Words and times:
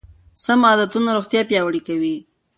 سم 0.43 0.59
عادتونه 0.69 1.09
روغتیا 1.17 1.41
پیاوړې 1.49 1.81
کوي. 1.87 2.15